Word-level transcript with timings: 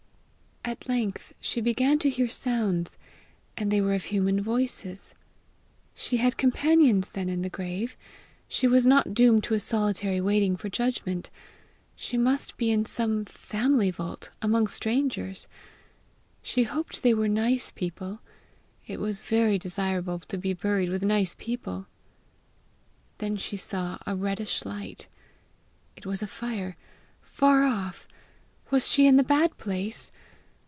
At 0.63 0.87
length 0.87 1.33
she 1.39 1.59
began 1.59 1.97
to 1.99 2.09
hear 2.09 2.29
sounds, 2.29 2.95
and 3.57 3.71
they 3.71 3.81
were 3.81 3.95
of 3.95 4.05
human 4.05 4.39
voices. 4.39 5.15
She 5.95 6.17
had 6.17 6.37
companions 6.37 7.09
then 7.09 7.29
in 7.29 7.41
the 7.41 7.49
grave! 7.49 7.97
she 8.47 8.67
was 8.67 8.85
not 8.85 9.15
doomed 9.15 9.43
to 9.45 9.55
a 9.55 9.59
solitary 9.59 10.21
waiting 10.21 10.55
for 10.55 10.69
judgment! 10.69 11.31
She 11.95 12.15
must 12.15 12.57
be 12.57 12.69
in 12.69 12.85
some 12.85 13.25
family 13.25 13.89
vault, 13.89 14.29
among 14.39 14.67
strangers. 14.67 15.47
She 16.43 16.63
hoped 16.63 17.01
they 17.01 17.15
were 17.15 17.27
nice 17.27 17.71
people: 17.71 18.19
it 18.85 18.99
was 18.99 19.19
very 19.21 19.57
desirable 19.57 20.19
to 20.19 20.37
be 20.37 20.53
buried 20.53 20.89
with 20.89 21.03
nice 21.03 21.35
people! 21.39 21.87
Then 23.17 23.35
she 23.35 23.57
saw 23.57 23.97
a 24.05 24.15
reddish 24.15 24.63
light. 24.63 25.07
It 25.95 26.05
was 26.05 26.21
a 26.21 26.27
fire 26.27 26.77
far 27.19 27.63
off! 27.63 28.07
Was 28.69 28.87
she 28.87 29.07
in 29.07 29.17
the 29.17 29.23
bad 29.23 29.57
place? 29.57 30.11